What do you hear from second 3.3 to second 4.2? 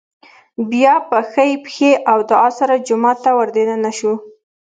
ور دننه شو